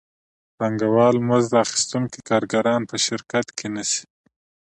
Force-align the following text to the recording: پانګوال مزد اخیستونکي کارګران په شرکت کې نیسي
پانګوال 0.57 1.15
مزد 1.27 1.53
اخیستونکي 1.65 2.19
کارګران 2.29 2.81
په 2.89 2.95
شرکت 3.05 3.47
کې 3.57 3.67
نیسي 3.73 4.03